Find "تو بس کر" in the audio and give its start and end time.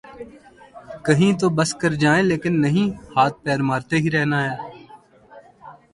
1.39-1.91